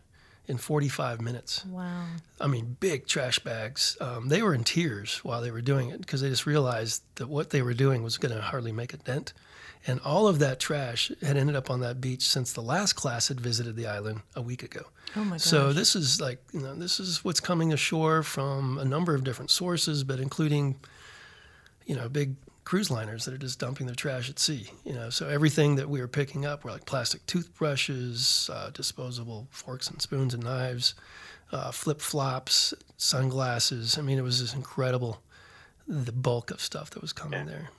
[0.48, 1.66] in 45 minutes.
[1.66, 2.06] Wow.
[2.40, 3.98] I mean, big trash bags.
[4.02, 7.28] Um, they were in tears while they were doing it because they just realized that
[7.28, 9.34] what they were doing was going to hardly make a dent.
[9.86, 13.28] And all of that trash had ended up on that beach since the last class
[13.28, 14.84] had visited the island a week ago.
[15.16, 15.42] Oh my gosh.
[15.42, 19.24] So this is like, you know, this is what's coming ashore from a number of
[19.24, 20.78] different sources, but including,
[21.86, 24.68] you know, big cruise liners that are just dumping their trash at sea.
[24.84, 29.48] You know, so everything that we were picking up were like plastic toothbrushes, uh, disposable
[29.52, 30.96] forks and spoons and knives,
[31.52, 33.98] uh, flip flops, sunglasses.
[33.98, 35.22] I mean, it was just incredible
[35.88, 37.46] the bulk of stuff that was coming Yeah.
[37.46, 37.70] there.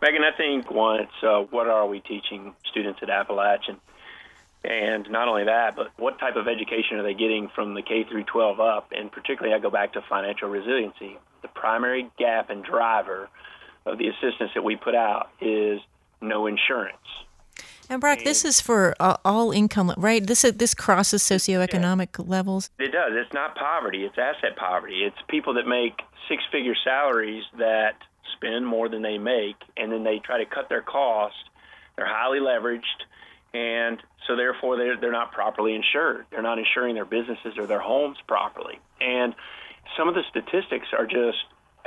[0.00, 3.80] Megan, I think once, uh, what are we teaching students at Appalachian?
[4.64, 8.04] And not only that, but what type of education are they getting from the K
[8.04, 8.90] through 12 up?
[8.92, 11.18] And particularly, I go back to financial resiliency.
[11.42, 13.28] The primary gap and driver
[13.88, 15.80] of the assistance that we put out is
[16.20, 16.96] no insurance.
[17.90, 20.24] And Brock, this is for uh, all income, right?
[20.26, 22.68] This is, this crosses socioeconomic levels.
[22.78, 23.12] It does.
[23.14, 24.04] It's not poverty.
[24.04, 25.04] It's asset poverty.
[25.04, 25.94] It's people that make
[26.28, 27.94] six-figure salaries that
[28.36, 31.38] spend more than they make, and then they try to cut their costs.
[31.96, 32.82] They're highly leveraged,
[33.54, 36.26] and so therefore they're they're not properly insured.
[36.30, 38.78] They're not insuring their businesses or their homes properly.
[39.00, 39.34] And
[39.96, 41.38] some of the statistics are just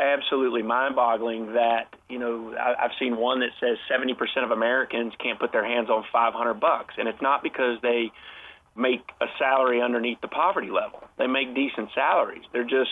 [0.01, 1.53] absolutely mind-boggling.
[1.53, 5.65] That you know, I, I've seen one that says 70% of Americans can't put their
[5.65, 8.11] hands on 500 bucks, and it's not because they
[8.75, 11.03] make a salary underneath the poverty level.
[11.17, 12.43] They make decent salaries.
[12.53, 12.91] They're just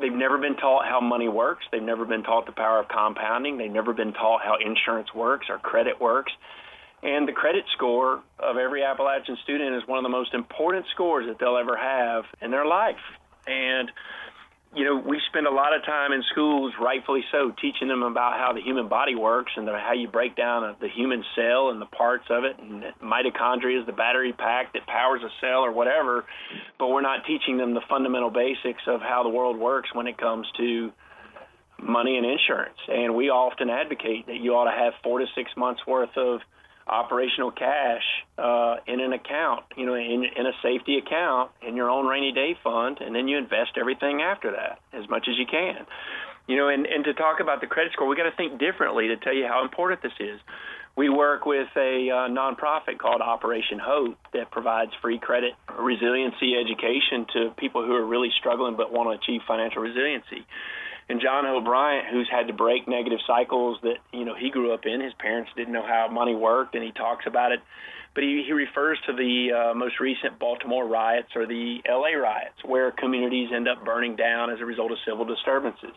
[0.00, 1.64] they've never been taught how money works.
[1.70, 3.58] They've never been taught the power of compounding.
[3.58, 6.32] They've never been taught how insurance works or credit works.
[7.02, 11.26] And the credit score of every Appalachian student is one of the most important scores
[11.28, 12.96] that they'll ever have in their life.
[13.46, 13.90] And
[14.74, 18.38] you know, we spend a lot of time in schools, rightfully so, teaching them about
[18.38, 21.80] how the human body works and how you break down uh, the human cell and
[21.80, 22.58] the parts of it.
[22.58, 26.24] And mitochondria is the battery pack that powers a cell or whatever.
[26.78, 30.18] But we're not teaching them the fundamental basics of how the world works when it
[30.18, 30.92] comes to
[31.80, 32.78] money and insurance.
[32.88, 36.40] And we often advocate that you ought to have four to six months worth of
[36.86, 38.02] operational cash
[38.38, 42.32] uh, in an account, you know, in, in a safety account in your own rainy
[42.32, 45.86] day fund, and then you invest everything after that as much as you can.
[46.46, 49.08] You know, and, and to talk about the credit score, we got to think differently
[49.08, 50.38] to tell you how important this is.
[50.96, 57.26] We work with a uh, nonprofit called Operation Hope that provides free credit resiliency education
[57.32, 60.46] to people who are really struggling but want to achieve financial resiliency
[61.08, 64.72] and John Hope Bryant, who's had to break negative cycles that you know he grew
[64.72, 65.00] up in.
[65.00, 67.60] His parents didn't know how money worked, and he talks about it.
[68.14, 72.62] But he, he refers to the uh, most recent Baltimore riots or the LA riots,
[72.64, 75.94] where communities end up burning down as a result of civil disturbances.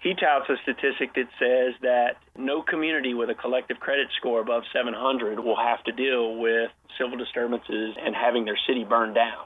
[0.00, 4.64] He touts a statistic that says that no community with a collective credit score above
[4.72, 9.44] 700 will have to deal with civil disturbances and having their city burned down.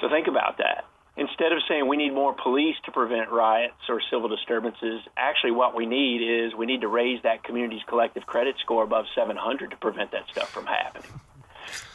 [0.00, 0.84] So think about that
[1.18, 5.74] instead of saying we need more police to prevent riots or civil disturbances, actually what
[5.74, 9.76] we need is we need to raise that community's collective credit score above 700 to
[9.76, 11.10] prevent that stuff from happening.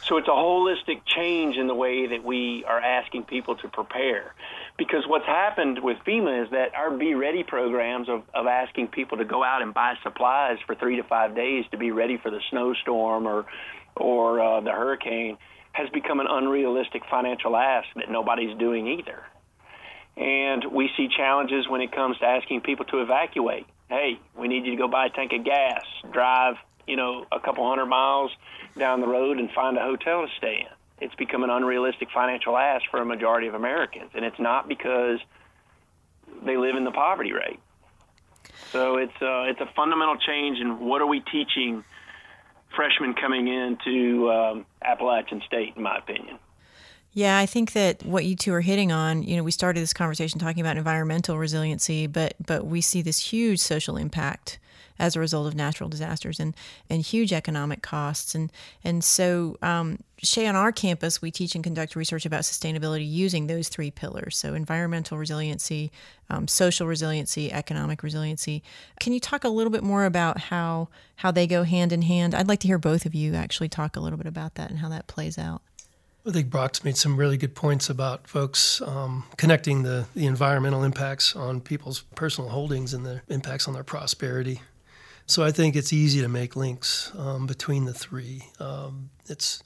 [0.06, 4.34] So it's a holistic change in the way that we are asking people to prepare.
[4.76, 9.18] Because what's happened with FEMA is that our Be Ready programs of, of asking people
[9.18, 12.30] to go out and buy supplies for three to five days to be ready for
[12.30, 13.46] the snowstorm or,
[13.96, 15.38] or uh, the hurricane–
[15.74, 19.24] has become an unrealistic financial ask that nobody's doing either.
[20.16, 23.66] And we see challenges when it comes to asking people to evacuate.
[23.88, 26.54] Hey, we need you to go buy a tank of gas, drive,
[26.86, 28.30] you know, a couple hundred miles
[28.78, 31.04] down the road and find a hotel to stay in.
[31.04, 35.18] It's become an unrealistic financial ask for a majority of Americans, and it's not because
[36.46, 37.58] they live in the poverty rate.
[38.70, 41.84] So it's uh, it's a fundamental change in what are we teaching
[42.74, 46.38] freshmen coming into um, Appalachian State, in my opinion.
[47.12, 49.92] Yeah, I think that what you two are hitting on, you know, we started this
[49.92, 54.58] conversation talking about environmental resiliency, but but we see this huge social impact
[54.98, 56.54] as a result of natural disasters and
[56.88, 58.34] and huge economic costs.
[58.34, 58.52] And
[58.82, 63.46] and so um, Shea on our campus we teach and conduct research about sustainability using
[63.46, 64.36] those three pillars.
[64.36, 65.90] So environmental resiliency
[66.30, 68.62] um, social resiliency economic resiliency.
[69.00, 72.34] Can you talk a little bit more about how how they go hand in hand?
[72.34, 74.78] I'd like to hear both of you actually talk a little bit about that and
[74.78, 75.62] how that plays out.
[76.26, 80.82] I think Brock's made some really good points about folks um, connecting the, the environmental
[80.82, 84.62] impacts on people's personal holdings and the impacts on their prosperity.
[85.26, 88.42] So I think it's easy to make links um, between the three.
[88.60, 89.62] Um, it's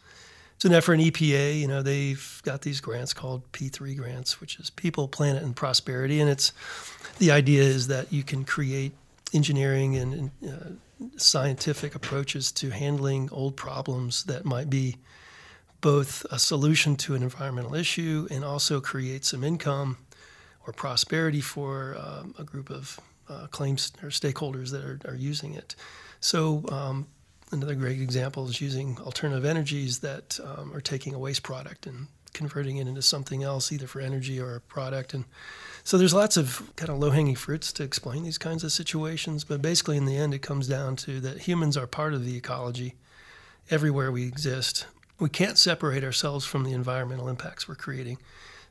[0.54, 1.60] it's an effort in EPA.
[1.60, 6.20] You know, they've got these grants called P3 grants, which is People, Planet, and Prosperity,
[6.20, 6.52] and it's
[7.18, 8.92] the idea is that you can create
[9.32, 10.70] engineering and uh,
[11.16, 14.96] scientific approaches to handling old problems that might be
[15.80, 19.96] both a solution to an environmental issue and also create some income
[20.66, 25.54] or prosperity for um, a group of uh, claims or stakeholders that are, are using
[25.54, 25.74] it.
[26.20, 27.06] So, um,
[27.52, 32.08] another great example is using alternative energies that um, are taking a waste product and
[32.34, 35.14] converting it into something else, either for energy or a product.
[35.14, 35.24] And
[35.82, 39.44] so there's lots of kind of low hanging fruits to explain these kinds of situations.
[39.44, 42.36] But basically, in the end, it comes down to that humans are part of the
[42.36, 42.94] ecology
[43.70, 44.86] everywhere we exist.
[45.18, 48.18] We can't separate ourselves from the environmental impacts we're creating.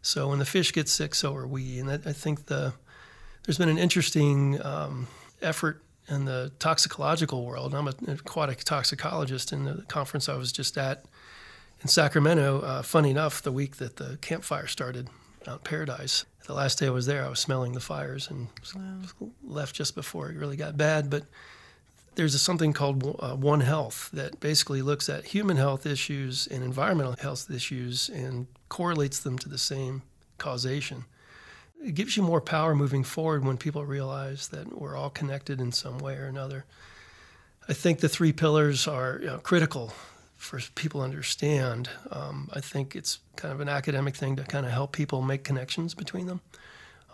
[0.02, 1.80] So when the fish get sick, so are we.
[1.80, 2.74] And I think the
[3.48, 5.08] there's been an interesting um,
[5.42, 7.74] effort in the toxicological world.
[7.74, 11.06] I'm an aquatic toxicologist in the conference I was just at
[11.82, 12.60] in Sacramento.
[12.60, 15.08] Uh, funny enough, the week that the Camp Fire started
[15.48, 19.30] out Paradise, the last day I was there, I was smelling the fires and wow.
[19.46, 21.10] left just before it really got bad.
[21.10, 21.24] But
[22.16, 26.64] there's a, something called uh, One Health that basically looks at human health issues and
[26.66, 30.02] environmental health issues and correlates them to the same
[30.38, 31.06] causation.
[31.84, 35.72] It gives you more power moving forward when people realize that we're all connected in
[35.72, 36.66] some way or another.
[37.70, 39.94] I think the three pillars are you know, critical
[40.38, 41.90] for people to understand.
[42.12, 45.44] Um, I think it's kind of an academic thing to kind of help people make
[45.44, 46.42] connections between them.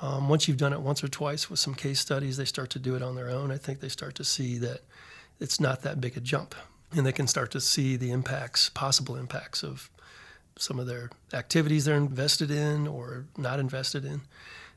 [0.02, 2.80] Um, once you've done it once or twice with some case studies, they start to
[2.80, 3.52] do it on their own.
[3.52, 4.82] I think they start to see that
[5.40, 6.56] it's not that big a jump,
[6.92, 9.90] and they can start to see the impacts, possible impacts of
[10.58, 14.22] some of their activities they're invested in or not invested in,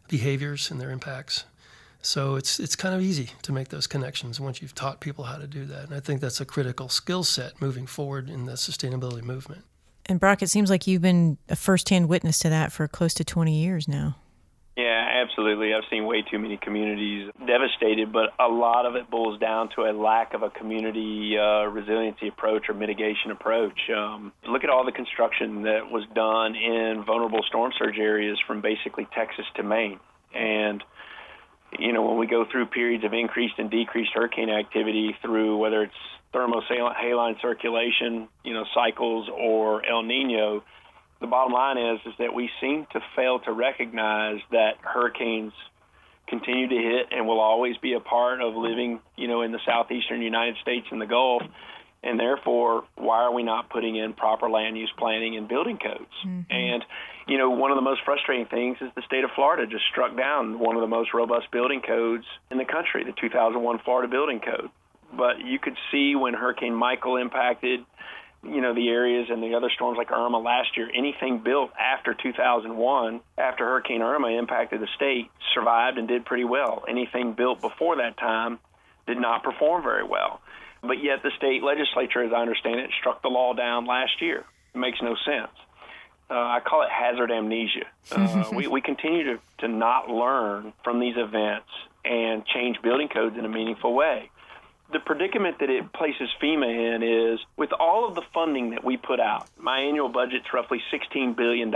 [0.09, 1.45] behaviors and their impacts.
[2.03, 5.39] So it's it's kind of easy to make those connections once you've taught people how
[5.39, 5.85] to do that.
[5.87, 9.65] And I think that's a critical skill set moving forward in the sustainability movement.
[10.07, 13.25] And Brock, it seems like you've been a firsthand witness to that for close to
[13.25, 14.17] 20 years now.
[15.29, 15.75] Absolutely.
[15.75, 19.83] I've seen way too many communities devastated, but a lot of it boils down to
[19.83, 23.79] a lack of a community uh, resiliency approach or mitigation approach.
[23.95, 28.61] Um, look at all the construction that was done in vulnerable storm surge areas from
[28.61, 29.99] basically Texas to Maine.
[30.35, 30.83] And
[31.79, 35.83] you know, when we go through periods of increased and decreased hurricane activity through whether
[35.83, 35.95] it's
[36.33, 40.63] thermohaline circulation, you know, cycles or El Nino,
[41.21, 45.53] the bottom line is is that we seem to fail to recognize that hurricanes
[46.27, 49.61] continue to hit and will always be a part of living, you know, in the
[49.65, 51.43] southeastern United States and the Gulf.
[52.03, 56.11] And therefore, why are we not putting in proper land use planning and building codes?
[56.25, 56.53] Mm-hmm.
[56.53, 56.85] And,
[57.27, 60.17] you know, one of the most frustrating things is the state of Florida just struck
[60.17, 64.41] down one of the most robust building codes in the country, the 2001 Florida Building
[64.41, 64.71] Code.
[65.17, 67.81] But you could see when Hurricane Michael impacted,
[68.43, 72.15] you know, the areas and the other storms like Irma last year, anything built after
[72.15, 76.85] 2001, after Hurricane Irma impacted the state, survived and did pretty well.
[76.89, 78.59] Anything built before that time
[79.07, 80.41] did not perform very well.
[80.83, 84.45] But yet the state legislature, as I understand it, struck the law down last year.
[84.75, 85.53] It makes no sense.
[86.29, 87.87] Uh, I call it hazard amnesia.
[88.13, 91.67] Uh, we, we continue to, to not learn from these events
[92.05, 94.31] and change building codes in a meaningful way.
[94.93, 98.97] The predicament that it places FEMA in is with all of the funding that we
[98.97, 101.73] put out, my annual budget's roughly $16 billion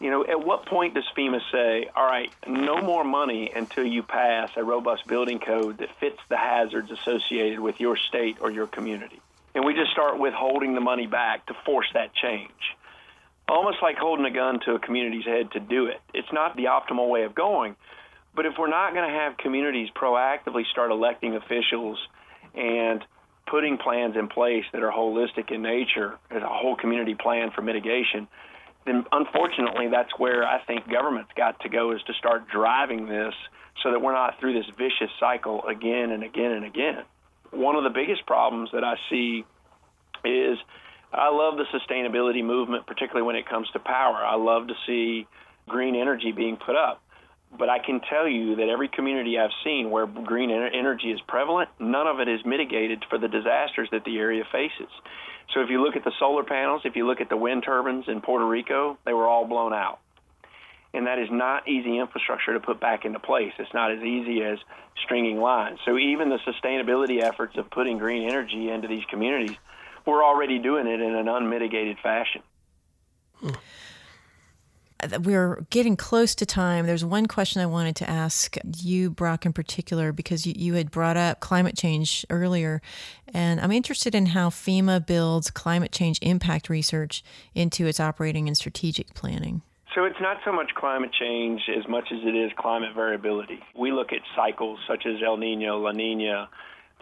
[0.00, 4.02] you know, at what point does FEMA say, all right, no more money until you
[4.02, 8.68] pass a robust building code that fits the hazards associated with your state or your
[8.68, 9.20] community?
[9.54, 12.52] And we just start withholding the money back to force that change.
[13.48, 16.00] Almost like holding a gun to a community's head to do it.
[16.14, 17.74] It's not the optimal way of going.
[18.38, 21.98] But if we're not going to have communities proactively start electing officials
[22.54, 23.04] and
[23.50, 27.62] putting plans in place that are holistic in nature, as a whole community plan for
[27.62, 28.28] mitigation,
[28.86, 33.34] then unfortunately, that's where I think government's got to go is to start driving this
[33.82, 37.02] so that we're not through this vicious cycle again and again and again.
[37.50, 39.44] One of the biggest problems that I see
[40.24, 40.58] is
[41.12, 44.24] I love the sustainability movement, particularly when it comes to power.
[44.24, 45.26] I love to see
[45.66, 47.02] green energy being put up.
[47.56, 51.70] But I can tell you that every community I've seen where green energy is prevalent,
[51.78, 54.90] none of it is mitigated for the disasters that the area faces.
[55.54, 58.04] So if you look at the solar panels, if you look at the wind turbines
[58.06, 59.98] in Puerto Rico, they were all blown out.
[60.92, 63.52] And that is not easy infrastructure to put back into place.
[63.58, 64.58] It's not as easy as
[65.04, 65.78] stringing lines.
[65.84, 69.56] So even the sustainability efforts of putting green energy into these communities,
[70.06, 72.42] we're already doing it in an unmitigated fashion.
[73.40, 73.50] Hmm
[75.20, 76.86] we're getting close to time.
[76.86, 80.90] There's one question I wanted to ask you, Brock, in particular, because you, you had
[80.90, 82.82] brought up climate change earlier.
[83.32, 87.22] And I'm interested in how FEMA builds climate change impact research
[87.54, 89.62] into its operating and strategic planning.
[89.94, 93.60] So it's not so much climate change as much as it is climate variability.
[93.74, 96.48] We look at cycles such as El Nino, La Nina,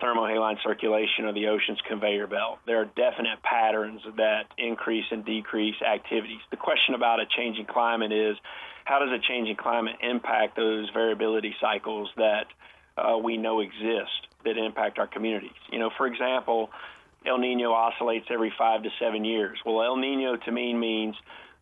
[0.03, 2.59] thermohaline circulation or the ocean's conveyor belt.
[2.67, 6.41] There are definite patterns that increase and decrease activities.
[6.51, 8.37] The question about a changing climate is
[8.85, 12.47] how does a changing climate impact those variability cycles that
[12.97, 15.59] uh, we know exist that impact our communities?
[15.73, 16.71] You know, for example,
[17.25, 19.59] El Nino oscillates every five to seven years.
[19.65, 21.17] Well, El Nino to me means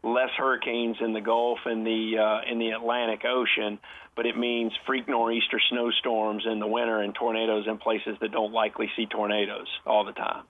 [0.04, 3.78] less hurricanes in the Gulf and the uh, in the Atlantic Ocean,
[4.14, 8.52] but it means freak nor'easter snowstorms in the winter and tornadoes in places that don't
[8.52, 10.44] likely see tornadoes all the time.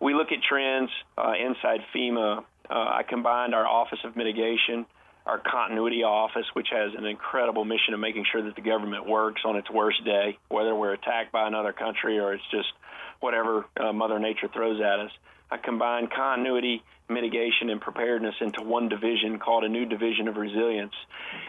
[0.00, 2.44] We look at trends uh, inside FEMA.
[2.68, 4.86] Uh, I combined our Office of Mitigation,
[5.24, 9.42] our Continuity Office, which has an incredible mission of making sure that the government works
[9.44, 12.68] on its worst day, whether we're attacked by another country or it's just
[13.20, 15.10] whatever uh, Mother Nature throws at us.
[15.50, 20.94] I combined continuity, mitigation, and preparedness into one division called a new division of resilience.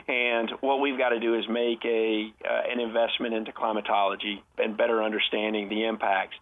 [0.07, 4.77] And what we've got to do is make a uh, an investment into climatology and
[4.77, 6.35] better understanding the impacts.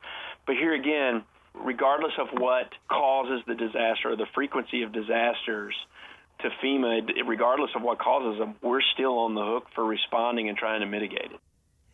[0.46, 1.24] But here again,
[1.54, 5.76] regardless of what causes the disaster or the frequency of disasters,
[6.42, 10.58] to FEMA, regardless of what causes them, we're still on the hook for responding and
[10.58, 11.40] trying to mitigate it.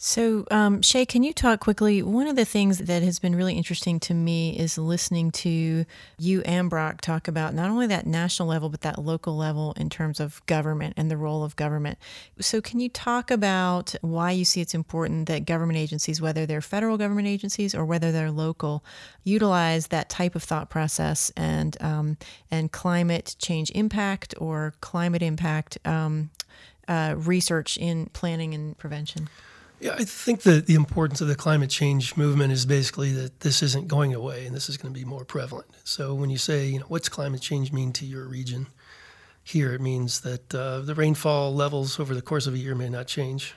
[0.04, 2.02] So, um, Shea, can you talk quickly?
[2.02, 5.86] One of the things that has been really interesting to me is listening to
[6.18, 9.91] you and Brock talk about not only that national level, but that local level in
[9.91, 11.99] terms of government and the role of government.
[12.39, 16.62] So, can you talk about why you see it's important that government agencies, whether they're
[16.62, 18.84] federal government agencies or whether they're local,
[19.24, 22.18] utilize that type of thought process and um,
[22.49, 26.32] and climate change impact or climate impact um,
[26.88, 29.30] uh, research in planning and prevention?
[29.82, 33.63] Yeah, I think that the importance of the climate change movement is basically that this
[33.63, 35.69] isn't going away and this is going to be more prevalent.
[35.84, 38.67] So when you say, you know, what's climate change mean to your region?
[39.43, 42.89] Here it means that uh, the rainfall levels over the course of a year may
[42.89, 43.55] not change.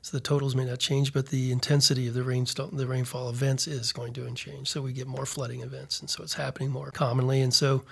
[0.00, 3.66] So the totals may not change, but the intensity of the rainfall, the rainfall events
[3.66, 4.68] is going to change.
[4.68, 7.42] So we get more flooding events, and so it's happening more commonly.
[7.42, 7.84] And so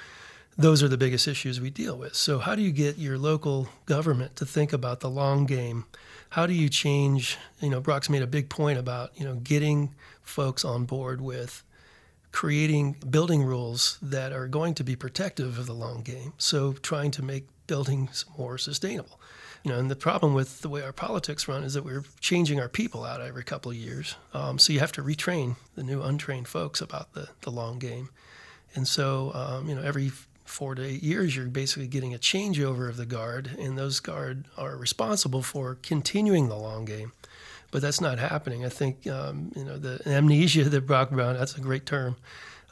[0.56, 2.14] those are the biggest issues we deal with.
[2.14, 5.86] So how do you get your local government to think about the long game?
[6.30, 7.36] how do you change?
[7.60, 11.62] You know, Brock's made a big point about you know getting folks on board with
[12.32, 16.32] creating building rules that are going to be protective of the long game.
[16.38, 19.20] So trying to make buildings more sustainable.
[19.64, 22.60] You know, and the problem with the way our politics run is that we're changing
[22.60, 24.14] our people out every couple of years.
[24.32, 28.08] Um, so you have to retrain the new untrained folks about the, the long game.
[28.74, 30.12] And so, um, you know, every
[30.50, 34.46] four to eight years, you're basically getting a changeover of the guard, and those guard
[34.56, 37.12] are responsible for continuing the long game.
[37.70, 38.64] But that's not happening.
[38.64, 41.38] I think um, you know the amnesia that Brock Brown.
[41.38, 42.16] That's a great term,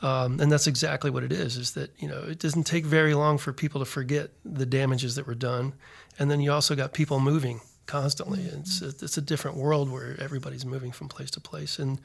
[0.03, 1.57] um, and that's exactly what it is.
[1.57, 5.15] Is that you know it doesn't take very long for people to forget the damages
[5.15, 5.75] that were done,
[6.19, 8.41] and then you also got people moving constantly.
[8.41, 12.01] It's it's a different world where everybody's moving from place to place, and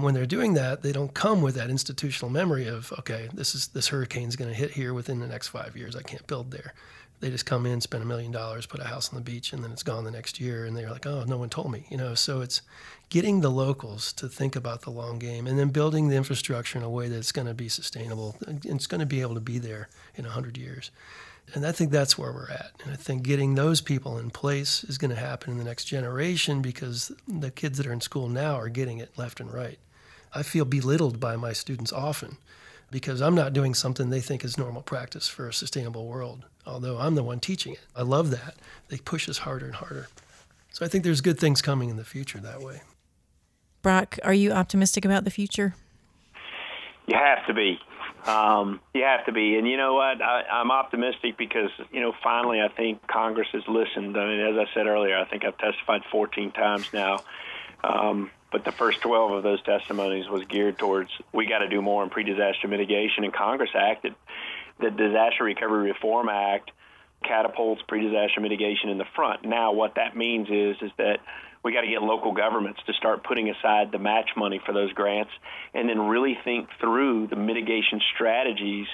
[0.00, 3.68] when they're doing that, they don't come with that institutional memory of, okay, this is
[3.68, 5.94] this hurricane's going to hit here within the next five years.
[5.96, 6.72] I can't build there.
[7.20, 9.62] They just come in, spend a million dollars, put a house on the beach, and
[9.62, 10.64] then it's gone the next year.
[10.64, 12.14] And they're like, oh, no one told me, you know.
[12.14, 12.62] So it's
[13.10, 16.84] getting the locals to think about the long game, and then building the infrastructure in
[16.84, 19.58] a way that's going to be sustainable and it's going to be able to be
[19.58, 20.90] there in hundred years.
[21.54, 22.72] And I think that's where we're at.
[22.82, 25.84] And I think getting those people in place is going to happen in the next
[25.84, 29.78] generation because the kids that are in school now are getting it left and right.
[30.34, 32.38] I feel belittled by my students often
[32.90, 36.98] because I'm not doing something they think is normal practice for a sustainable world, although
[36.98, 37.80] I'm the one teaching it.
[37.94, 38.54] I love that.
[38.88, 40.08] They push us harder and harder.
[40.70, 42.80] So I think there's good things coming in the future that way.
[43.82, 45.74] Brock, are you optimistic about the future?
[47.06, 47.78] You have to be.
[48.26, 50.22] Um, you have to be, and you know what?
[50.22, 54.16] I, I'm optimistic because you know finally I think Congress has listened.
[54.16, 57.20] I mean, as I said earlier, I think I've testified 14 times now,
[57.82, 61.82] um, but the first 12 of those testimonies was geared towards we got to do
[61.82, 64.14] more in pre-disaster mitigation, and Congress acted.
[64.78, 66.70] The Disaster Recovery Reform Act
[67.24, 69.44] catapults pre-disaster mitigation in the front.
[69.44, 71.18] Now, what that means is is that
[71.64, 74.92] we got to get local governments to start putting aside the match money for those
[74.92, 75.30] grants
[75.74, 78.86] and then really think through the mitigation strategies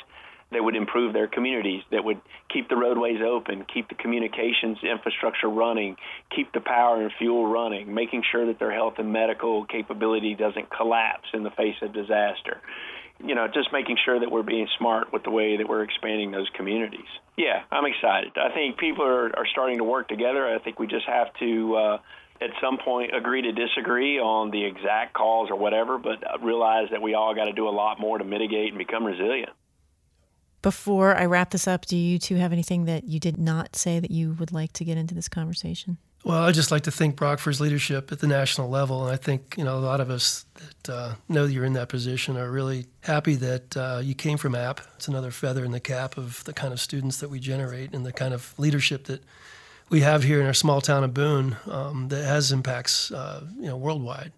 [0.50, 2.20] that would improve their communities, that would
[2.52, 5.96] keep the roadways open, keep the communications infrastructure running,
[6.34, 10.70] keep the power and fuel running, making sure that their health and medical capability doesn't
[10.74, 12.60] collapse in the face of disaster.
[13.22, 16.30] You know, just making sure that we're being smart with the way that we're expanding
[16.30, 17.08] those communities.
[17.36, 18.32] Yeah, I'm excited.
[18.36, 20.46] I think people are, are starting to work together.
[20.46, 21.98] I think we just have to uh,
[22.41, 27.03] at some point agree to disagree on the exact cause or whatever, but realize that
[27.03, 29.51] we all got to do a lot more to mitigate and become resilient.
[30.61, 34.01] Before I wrap this up, do you two have anything that you did not say
[34.01, 35.99] that you would like to get into this conversation?
[36.24, 39.05] Well, I'd just like to thank Brock for his leadership at the national level.
[39.05, 41.74] And I think, you know, a lot of us that uh, know that you're in
[41.74, 44.80] that position are really happy that uh, you came from App.
[44.97, 48.05] It's another feather in the cap of the kind of students that we generate and
[48.05, 49.22] the kind of leadership that
[49.91, 53.66] we have here in our small town of Boone um, that has impacts, uh, you
[53.66, 54.32] know, worldwide.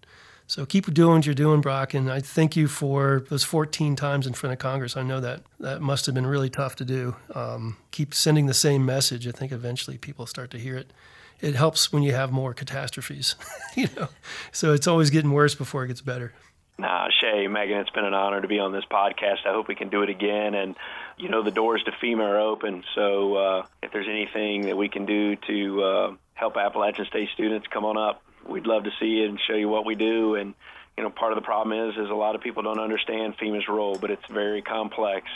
[0.47, 4.27] So keep doing what you're doing, Brock, and I thank you for those 14 times
[4.27, 4.97] in front of Congress.
[4.97, 7.15] I know that that must have been really tough to do.
[7.33, 9.25] Um, keep sending the same message.
[9.27, 10.91] I think eventually people start to hear it.
[11.39, 13.35] It helps when you have more catastrophes,
[13.75, 14.09] you know.
[14.51, 16.33] So it's always getting worse before it gets better.
[16.81, 19.45] Nah, Shea, Megan, it's been an honor to be on this podcast.
[19.45, 20.55] I hope we can do it again.
[20.55, 20.75] And,
[21.17, 22.83] you know, the doors to FEMA are open.
[22.95, 27.67] So uh, if there's anything that we can do to uh, help Appalachian State students,
[27.71, 30.35] come on up we'd love to see you and show you what we do.
[30.35, 30.53] And
[30.97, 33.67] you know, part of the problem is is a lot of people don't understand FEMA's
[33.67, 35.27] role, but it's very complex,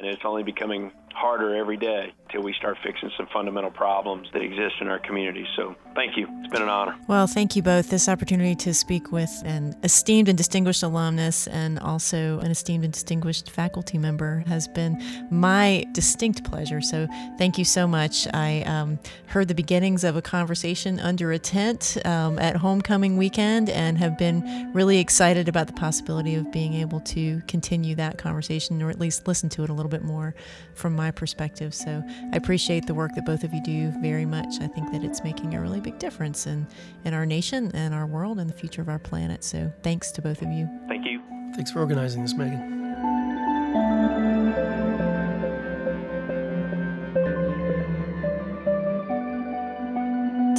[0.00, 4.42] and it's only becoming harder every day until we start fixing some fundamental problems that
[4.42, 5.44] exist in our community.
[5.56, 6.26] So thank you.
[6.40, 6.96] It's been an honor.
[7.08, 7.90] Well, thank you both.
[7.90, 12.92] This opportunity to speak with an esteemed and distinguished alumnus and also an esteemed and
[12.92, 16.80] distinguished faculty member has been my distinct pleasure.
[16.80, 18.26] So thank you so much.
[18.32, 23.68] I um, heard the beginnings of a conversation under a tent um, at homecoming weekend
[23.68, 28.80] and have been really excited about the possibility of being able to continue that conversation
[28.82, 30.34] or at least listen to it a little bit more
[30.74, 31.74] from my perspective.
[31.74, 34.60] So I appreciate the work that both of you do very much.
[34.60, 36.66] I think that it's making a really big difference in,
[37.04, 39.44] in our nation and our world and the future of our planet.
[39.44, 40.68] So thanks to both of you.
[40.88, 41.20] Thank you.
[41.54, 42.80] Thanks for organizing this, Megan.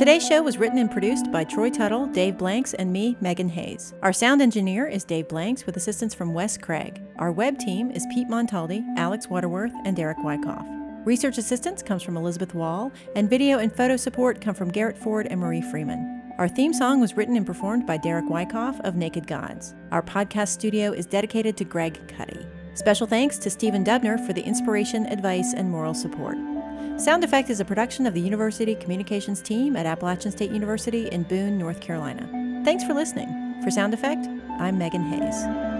[0.01, 3.93] Today's show was written and produced by Troy Tuttle, Dave Blanks, and me, Megan Hayes.
[4.01, 6.99] Our sound engineer is Dave Blanks with assistance from Wes Craig.
[7.19, 10.65] Our web team is Pete Montaldi, Alex Waterworth, and Derek Wyckoff.
[11.05, 15.27] Research assistance comes from Elizabeth Wall, and video and photo support come from Garrett Ford
[15.29, 16.33] and Marie Freeman.
[16.39, 19.75] Our theme song was written and performed by Derek Wyckoff of Naked Gods.
[19.91, 22.43] Our podcast studio is dedicated to Greg Cuddy.
[22.73, 26.39] Special thanks to Stephen Dubner for the inspiration, advice, and moral support.
[26.97, 31.23] Sound Effect is a production of the University Communications team at Appalachian State University in
[31.23, 32.29] Boone, North Carolina.
[32.63, 33.55] Thanks for listening.
[33.63, 34.27] For Sound Effect,
[34.59, 35.70] I'm Megan Hayes.